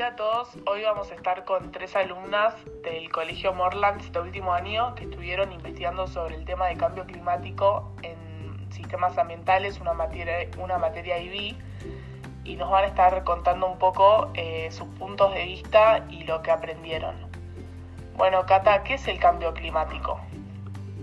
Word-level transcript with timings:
día 0.00 0.06
a 0.06 0.16
todos. 0.16 0.48
Hoy 0.64 0.82
vamos 0.82 1.10
a 1.10 1.14
estar 1.14 1.44
con 1.44 1.72
tres 1.72 1.94
alumnas 1.94 2.54
del 2.82 3.12
Colegio 3.12 3.52
Morlands 3.52 4.10
de 4.10 4.18
último 4.18 4.54
año 4.54 4.94
que 4.94 5.04
estuvieron 5.04 5.52
investigando 5.52 6.06
sobre 6.06 6.36
el 6.36 6.46
tema 6.46 6.68
de 6.68 6.78
cambio 6.78 7.04
climático 7.04 7.92
en 8.00 8.16
sistemas 8.72 9.18
ambientales, 9.18 9.78
una 9.78 9.92
materia, 9.92 10.48
una 10.58 10.78
materia 10.78 11.18
IB, 11.18 11.54
y 12.44 12.56
nos 12.56 12.70
van 12.70 12.84
a 12.84 12.86
estar 12.86 13.24
contando 13.24 13.66
un 13.66 13.78
poco 13.78 14.30
eh, 14.32 14.70
sus 14.70 14.88
puntos 14.98 15.34
de 15.34 15.44
vista 15.44 16.06
y 16.08 16.24
lo 16.24 16.40
que 16.40 16.50
aprendieron. 16.50 17.16
Bueno, 18.16 18.46
Cata, 18.46 18.82
¿qué 18.82 18.94
es 18.94 19.06
el 19.06 19.18
cambio 19.18 19.52
climático? 19.52 20.18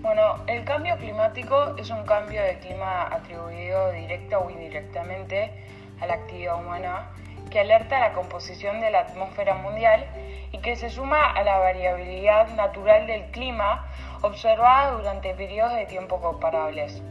Bueno, 0.02 0.38
el 0.48 0.66
cambio 0.66 0.98
climático 0.98 1.76
es 1.78 1.92
un 1.92 2.04
cambio 2.04 2.42
de 2.42 2.58
clima 2.58 3.04
atribuido 3.14 3.92
directa 3.92 4.40
o 4.40 4.50
indirectamente 4.50 5.54
a 6.02 6.08
la 6.08 6.16
actividad 6.16 6.60
humana 6.60 7.12
alerta 7.60 7.98
a 7.98 8.10
la 8.10 8.14
composición 8.14 8.82
de 8.82 8.92
la 8.92 9.00
atmósfera 9.02 9.56
mundial 9.56 10.06
y 10.52 10.60
que 10.60 10.76
se 10.76 10.90
suma 10.90 11.32
a 11.32 11.44
la 11.44 11.58
variabilidad 11.60 12.48
natural 12.56 13.08
del 13.08 13.26
clima 13.32 13.86
observada 14.22 14.92
durante 14.92 15.34
periodos 15.34 15.74
de 15.74 15.86
tiempo 15.86 16.20
comparables. 16.22 17.02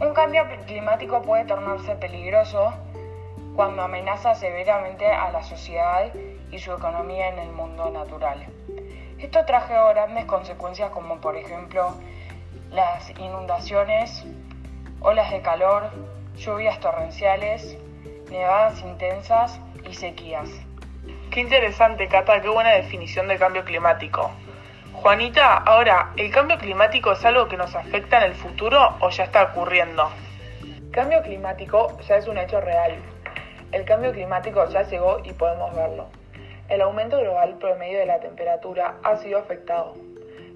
Un 0.00 0.14
cambio 0.14 0.44
climático 0.66 1.22
puede 1.22 1.44
tornarse 1.44 1.94
peligroso 1.96 2.72
cuando 3.54 3.82
amenaza 3.82 4.34
severamente 4.34 5.06
a 5.06 5.30
la 5.30 5.42
sociedad 5.42 6.12
y 6.50 6.58
su 6.58 6.72
economía 6.72 7.28
en 7.28 7.38
el 7.38 7.52
mundo 7.52 7.90
natural. 7.90 8.46
Esto 9.18 9.44
trajo 9.44 9.88
grandes 9.90 10.24
consecuencias 10.24 10.90
como 10.90 11.20
por 11.20 11.36
ejemplo 11.36 11.94
las 12.70 13.10
inundaciones, 13.10 14.24
olas 15.00 15.30
de 15.30 15.42
calor, 15.42 15.90
lluvias 16.36 16.80
torrenciales, 16.80 17.76
nevadas 18.32 18.80
intensas 18.80 19.60
y 19.88 19.94
sequías. 19.94 20.48
Qué 21.30 21.40
interesante, 21.40 22.08
Cata, 22.08 22.40
qué 22.40 22.48
buena 22.48 22.70
definición 22.70 23.28
de 23.28 23.38
cambio 23.38 23.64
climático. 23.64 24.30
Juanita, 24.94 25.58
ahora, 25.58 26.12
¿el 26.16 26.30
cambio 26.30 26.58
climático 26.58 27.12
es 27.12 27.24
algo 27.24 27.48
que 27.48 27.56
nos 27.56 27.74
afecta 27.74 28.18
en 28.18 28.30
el 28.30 28.34
futuro 28.34 28.96
o 29.00 29.10
ya 29.10 29.24
está 29.24 29.44
ocurriendo? 29.44 30.10
Cambio 30.90 31.22
climático 31.22 31.98
ya 32.08 32.16
es 32.16 32.26
un 32.26 32.38
hecho 32.38 32.60
real. 32.60 32.96
El 33.70 33.84
cambio 33.84 34.12
climático 34.12 34.66
ya 34.68 34.82
llegó 34.82 35.20
y 35.24 35.32
podemos 35.32 35.74
verlo. 35.74 36.06
El 36.68 36.80
aumento 36.80 37.18
global 37.18 37.56
promedio 37.58 37.98
de 37.98 38.06
la 38.06 38.20
temperatura 38.20 38.94
ha 39.02 39.16
sido 39.16 39.38
afectado. 39.38 39.94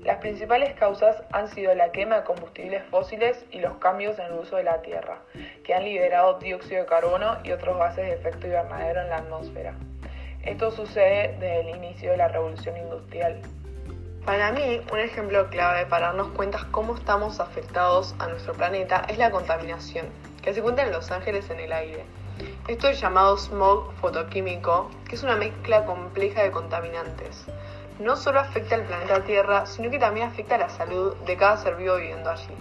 Las 0.06 0.18
principales 0.18 0.72
causas 0.74 1.16
han 1.32 1.48
sido 1.48 1.74
la 1.74 1.90
quema 1.90 2.18
de 2.18 2.22
combustibles 2.22 2.84
fósiles 2.92 3.44
y 3.50 3.58
los 3.58 3.78
cambios 3.78 4.16
en 4.20 4.26
el 4.26 4.34
uso 4.34 4.54
de 4.54 4.62
la 4.62 4.80
tierra, 4.80 5.18
que 5.64 5.74
han 5.74 5.82
liberado 5.82 6.38
dióxido 6.38 6.82
de 6.82 6.86
carbono 6.86 7.38
y 7.42 7.50
otros 7.50 7.76
gases 7.76 8.06
de 8.06 8.12
efecto 8.12 8.46
invernadero 8.46 9.00
en 9.00 9.08
la 9.08 9.16
atmósfera. 9.16 9.74
Esto 10.44 10.70
sucede 10.70 11.32
desde 11.40 11.58
el 11.58 11.70
inicio 11.70 12.12
de 12.12 12.18
la 12.18 12.28
revolución 12.28 12.76
industrial. 12.76 13.42
Para 14.24 14.52
mí, 14.52 14.80
un 14.92 15.00
ejemplo 15.00 15.50
clave 15.50 15.86
para 15.86 16.06
darnos 16.06 16.28
cuenta 16.28 16.68
cómo 16.70 16.94
estamos 16.94 17.40
afectados 17.40 18.14
a 18.20 18.28
nuestro 18.28 18.52
planeta 18.52 19.04
es 19.08 19.18
la 19.18 19.32
contaminación, 19.32 20.06
que 20.40 20.54
se 20.54 20.60
encuentra 20.60 20.86
en 20.86 20.92
Los 20.92 21.10
Ángeles 21.10 21.50
en 21.50 21.58
el 21.58 21.72
aire. 21.72 22.04
Esto 22.68 22.86
es 22.86 23.00
llamado 23.00 23.36
smog 23.38 23.92
fotoquímico, 23.94 24.88
que 25.08 25.16
es 25.16 25.24
una 25.24 25.34
mezcla 25.34 25.84
compleja 25.84 26.44
de 26.44 26.52
contaminantes 26.52 27.48
no 27.98 28.16
solo 28.16 28.40
afecta 28.40 28.74
al 28.74 28.82
planeta 28.82 29.24
Tierra, 29.24 29.66
sino 29.66 29.90
que 29.90 29.98
también 29.98 30.28
afecta 30.28 30.56
a 30.56 30.58
la 30.58 30.68
salud 30.68 31.14
de 31.26 31.36
cada 31.36 31.56
ser 31.56 31.76
vivo 31.76 31.96
viviendo 31.96 32.30
allí. 32.30 32.54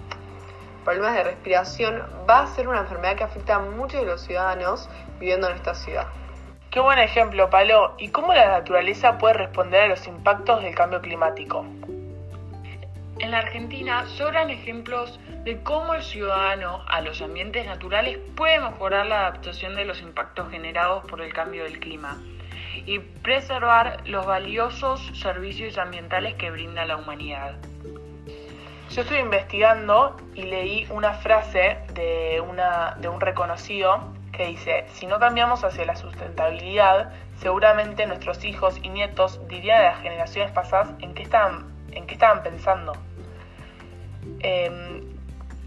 Problemas 0.83 1.15
de 1.15 1.23
respiración 1.23 2.03
va 2.29 2.43
a 2.43 2.47
ser 2.47 2.67
una 2.67 2.81
enfermedad 2.81 3.15
que 3.15 3.23
afecta 3.23 3.55
a 3.55 3.59
muchos 3.59 4.01
de 4.01 4.05
los 4.05 4.21
ciudadanos 4.21 4.89
viviendo 5.19 5.49
en 5.49 5.55
esta 5.55 5.73
ciudad. 5.73 6.07
Qué 6.69 6.79
buen 6.79 6.99
ejemplo, 6.99 7.49
Palo. 7.49 7.95
¿Y 7.97 8.09
cómo 8.09 8.33
la 8.33 8.47
naturaleza 8.49 9.17
puede 9.17 9.33
responder 9.35 9.83
a 9.83 9.87
los 9.87 10.07
impactos 10.07 10.61
del 10.61 10.75
cambio 10.75 11.01
climático? 11.01 11.65
En 13.17 13.31
la 13.31 13.39
Argentina 13.39 14.05
sobran 14.07 14.49
ejemplos 14.49 15.19
de 15.43 15.61
cómo 15.63 15.93
el 15.93 16.03
ciudadano 16.03 16.83
a 16.87 17.01
los 17.01 17.21
ambientes 17.21 17.65
naturales 17.65 18.19
puede 18.35 18.59
mejorar 18.59 19.05
la 19.05 19.21
adaptación 19.21 19.75
de 19.75 19.85
los 19.85 20.01
impactos 20.01 20.51
generados 20.51 21.05
por 21.05 21.21
el 21.21 21.33
cambio 21.33 21.63
del 21.63 21.79
clima 21.79 22.17
y 22.85 22.99
preservar 22.99 24.07
los 24.07 24.25
valiosos 24.25 25.11
servicios 25.13 25.77
ambientales 25.77 26.35
que 26.35 26.51
brinda 26.51 26.85
la 26.85 26.97
humanidad. 26.97 27.55
Yo 28.89 29.01
estoy 29.01 29.17
investigando 29.17 30.15
y 30.35 30.43
leí 30.43 30.87
una 30.89 31.13
frase 31.13 31.79
de, 31.93 32.41
una, 32.41 32.95
de 32.99 33.09
un 33.09 33.19
reconocido 33.19 34.13
que 34.31 34.47
dice, 34.47 34.85
si 34.93 35.07
no 35.07 35.19
cambiamos 35.19 35.63
hacia 35.63 35.85
la 35.85 35.95
sustentabilidad, 35.95 37.11
seguramente 37.37 38.05
nuestros 38.05 38.43
hijos 38.45 38.79
y 38.81 38.89
nietos 38.89 39.39
dirían 39.47 39.79
a 39.79 39.83
las 39.91 40.01
generaciones 40.01 40.51
pasadas 40.51 40.91
en 40.99 41.13
qué 41.13 41.23
estaban, 41.23 41.73
en 41.91 42.05
qué 42.05 42.13
estaban 42.13 42.43
pensando. 42.43 42.93
Em, 44.39 45.01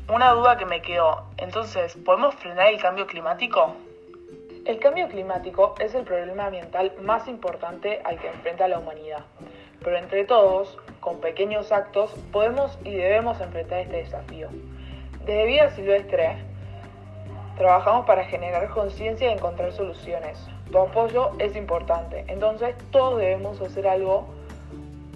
una 0.09 0.31
duda 0.33 0.57
que 0.57 0.67
me 0.67 0.81
quedó, 0.81 1.25
entonces, 1.37 1.97
¿podemos 1.97 2.35
frenar 2.37 2.69
el 2.69 2.81
cambio 2.81 3.07
climático? 3.07 3.77
El 4.69 4.81
cambio 4.81 5.09
climático 5.09 5.75
es 5.79 5.95
el 5.95 6.05
problema 6.05 6.45
ambiental 6.45 6.93
más 7.01 7.27
importante 7.27 8.03
al 8.05 8.19
que 8.19 8.29
enfrenta 8.29 8.69
la 8.69 8.79
humanidad, 8.79 9.25
pero 9.83 9.97
entre 9.97 10.27
todos, 10.27 10.77
con 11.01 11.23
pequeños 11.23 11.73
actos, 11.73 12.13
podemos 12.33 12.79
y 12.85 12.93
debemos 12.93 13.41
enfrentar 13.41 13.79
este 13.79 13.97
desafío. 13.97 14.51
Desde 15.25 15.47
Vida 15.47 15.71
Silvestre, 15.71 16.37
trabajamos 17.57 18.05
para 18.05 18.25
generar 18.25 18.69
conciencia 18.69 19.31
y 19.31 19.33
encontrar 19.33 19.73
soluciones. 19.73 20.39
Tu 20.71 20.79
apoyo 20.79 21.31
es 21.39 21.57
importante, 21.57 22.27
entonces 22.29 22.77
todos 22.91 23.21
debemos 23.21 23.59
hacer 23.63 23.89
algo 23.89 24.29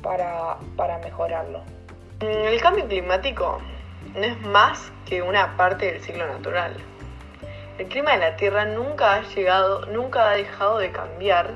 para, 0.03 0.57
para 0.79 0.97
mejorarlo. 1.01 1.61
El 2.21 2.59
cambio 2.63 2.89
climático 2.89 3.59
no 4.15 4.23
es 4.23 4.41
más 4.47 4.91
que 5.05 5.21
una 5.21 5.59
parte 5.59 5.93
del 5.93 6.01
ciclo 6.01 6.27
natural 6.27 6.75
el 7.79 7.89
clima 7.89 8.13
de 8.13 8.19
la 8.19 8.37
Tierra 8.37 8.67
nunca 8.67 9.15
ha 9.15 9.23
llegado, 9.23 9.87
nunca 9.87 10.31
ha 10.31 10.37
dejado 10.37 10.79
de 10.79 10.93
cambiar, 10.93 11.51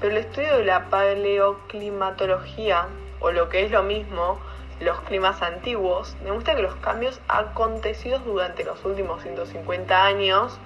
pero 0.00 0.12
el 0.12 0.18
estudio 0.18 0.58
de 0.58 0.64
la 0.64 0.90
paleoclimatología, 0.90 2.88
o 3.20 3.30
lo 3.30 3.48
que 3.48 3.64
es 3.64 3.70
lo 3.70 3.82
mismo, 3.82 4.38
los 4.80 5.00
climas 5.02 5.40
antiguos, 5.42 6.16
demuestra 6.24 6.56
que 6.56 6.62
los 6.62 6.74
cambios 6.76 7.20
acontecidos 7.28 8.24
durante 8.24 8.64
los 8.64 8.84
últimos 8.84 9.22
150 9.22 10.04
años, 10.04 10.58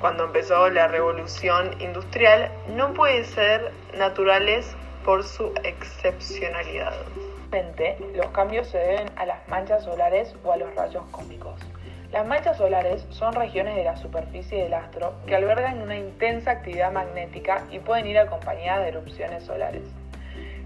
cuando 0.00 0.24
empezó 0.24 0.68
la 0.70 0.88
revolución 0.88 1.80
industrial, 1.80 2.50
no 2.68 2.92
pueden 2.94 3.24
ser 3.24 3.72
naturales 3.96 4.74
por 5.04 5.22
su 5.22 5.52
excepcionalidad. 5.62 6.94
Los 8.14 8.26
cambios 8.32 8.66
se 8.68 8.78
deben 8.78 9.10
a 9.16 9.24
las 9.24 9.46
manchas 9.48 9.84
solares 9.84 10.34
o 10.44 10.52
a 10.52 10.56
los 10.56 10.74
rayos 10.74 11.04
cósmicos. 11.10 11.60
Las 12.12 12.26
manchas 12.26 12.56
solares 12.56 13.04
son 13.10 13.32
regiones 13.32 13.74
de 13.74 13.84
la 13.84 13.96
superficie 13.96 14.62
del 14.62 14.74
astro 14.74 15.14
que 15.26 15.34
albergan 15.34 15.82
una 15.82 15.96
intensa 15.96 16.52
actividad 16.52 16.92
magnética 16.92 17.64
y 17.70 17.80
pueden 17.80 18.06
ir 18.06 18.18
acompañadas 18.18 18.82
de 18.82 18.88
erupciones 18.88 19.44
solares. 19.44 19.82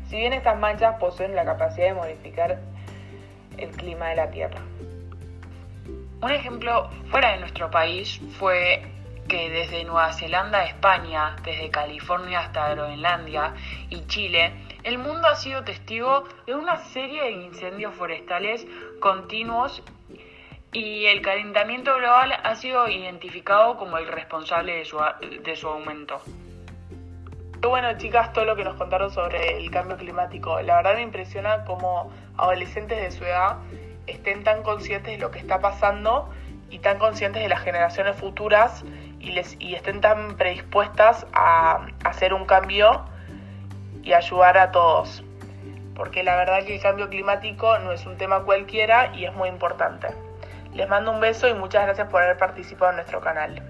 Si 0.08 0.16
bien 0.16 0.32
estas 0.32 0.58
manchas 0.58 0.96
poseen 0.98 1.34
la 1.34 1.44
capacidad 1.44 1.86
de 1.86 1.94
modificar 1.94 2.58
el 3.56 3.70
clima 3.70 4.08
de 4.08 4.16
la 4.16 4.30
Tierra. 4.30 4.60
Un 6.22 6.30
ejemplo 6.30 6.90
fuera 7.10 7.32
de 7.32 7.38
nuestro 7.40 7.70
país 7.70 8.20
fue 8.38 8.82
que 9.26 9.48
desde 9.48 9.84
Nueva 9.84 10.12
Zelanda 10.12 10.58
a 10.58 10.64
España, 10.64 11.36
desde 11.44 11.70
California 11.70 12.40
hasta 12.40 12.74
Groenlandia 12.74 13.54
y 13.88 14.04
Chile, 14.06 14.52
el 14.82 14.98
mundo 14.98 15.28
ha 15.28 15.36
sido 15.36 15.62
testigo 15.62 16.24
de 16.46 16.54
una 16.54 16.76
serie 16.76 17.22
de 17.22 17.30
incendios 17.30 17.94
forestales 17.94 18.66
continuos 19.00 19.82
y 20.72 21.06
el 21.06 21.20
calentamiento 21.20 21.96
global 21.96 22.32
ha 22.44 22.54
sido 22.54 22.88
identificado 22.88 23.76
como 23.76 23.98
el 23.98 24.06
responsable 24.06 24.76
de 24.76 24.84
su, 24.84 24.98
de 25.42 25.56
su 25.56 25.68
aumento. 25.68 26.20
Bueno, 27.60 27.92
chicas, 27.98 28.32
todo 28.32 28.44
lo 28.44 28.56
que 28.56 28.64
nos 28.64 28.76
contaron 28.76 29.10
sobre 29.10 29.58
el 29.58 29.70
cambio 29.70 29.96
climático. 29.96 30.60
La 30.62 30.76
verdad 30.76 30.94
me 30.94 31.02
impresiona 31.02 31.64
cómo 31.64 32.10
adolescentes 32.38 33.00
de 33.02 33.10
su 33.10 33.24
edad 33.24 33.58
estén 34.06 34.44
tan 34.44 34.62
conscientes 34.62 35.12
de 35.12 35.18
lo 35.18 35.30
que 35.30 35.38
está 35.38 35.60
pasando 35.60 36.30
y 36.70 36.78
tan 36.78 36.98
conscientes 36.98 37.42
de 37.42 37.48
las 37.48 37.60
generaciones 37.60 38.16
futuras 38.16 38.84
y, 39.18 39.32
les, 39.32 39.56
y 39.60 39.74
estén 39.74 40.00
tan 40.00 40.36
predispuestas 40.36 41.26
a 41.32 41.86
hacer 42.04 42.32
un 42.32 42.46
cambio 42.46 43.04
y 44.02 44.12
ayudar 44.12 44.56
a 44.56 44.70
todos. 44.70 45.22
Porque 45.94 46.22
la 46.22 46.36
verdad 46.36 46.64
que 46.64 46.76
el 46.76 46.80
cambio 46.80 47.10
climático 47.10 47.78
no 47.80 47.92
es 47.92 48.06
un 48.06 48.16
tema 48.16 48.44
cualquiera 48.44 49.14
y 49.14 49.26
es 49.26 49.34
muy 49.34 49.48
importante. 49.48 50.08
Les 50.72 50.88
mando 50.88 51.10
un 51.10 51.20
beso 51.20 51.48
y 51.48 51.54
muchas 51.54 51.84
gracias 51.84 52.08
por 52.08 52.22
haber 52.22 52.36
participado 52.36 52.90
en 52.92 52.96
nuestro 52.96 53.20
canal. 53.20 53.69